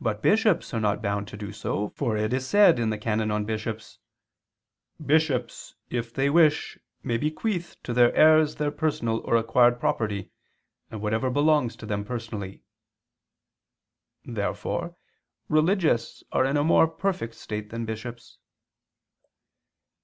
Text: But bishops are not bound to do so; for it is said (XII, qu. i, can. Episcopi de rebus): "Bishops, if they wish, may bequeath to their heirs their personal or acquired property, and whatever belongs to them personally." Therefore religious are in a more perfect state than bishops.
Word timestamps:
But 0.00 0.20
bishops 0.20 0.74
are 0.74 0.80
not 0.80 1.00
bound 1.00 1.28
to 1.28 1.36
do 1.36 1.52
so; 1.52 1.90
for 1.90 2.16
it 2.16 2.32
is 2.32 2.44
said 2.44 2.78
(XII, 2.78 2.82
qu. 2.86 2.94
i, 2.94 2.96
can. 2.98 3.20
Episcopi 3.20 3.46
de 3.46 3.70
rebus): 3.70 3.98
"Bishops, 5.06 5.74
if 5.90 6.12
they 6.12 6.28
wish, 6.28 6.76
may 7.04 7.18
bequeath 7.18 7.76
to 7.84 7.92
their 7.92 8.12
heirs 8.16 8.56
their 8.56 8.72
personal 8.72 9.20
or 9.20 9.36
acquired 9.36 9.78
property, 9.78 10.32
and 10.90 11.00
whatever 11.00 11.30
belongs 11.30 11.76
to 11.76 11.86
them 11.86 12.04
personally." 12.04 12.64
Therefore 14.24 14.96
religious 15.48 16.24
are 16.32 16.44
in 16.44 16.56
a 16.56 16.64
more 16.64 16.88
perfect 16.88 17.36
state 17.36 17.70
than 17.70 17.84
bishops. 17.84 18.38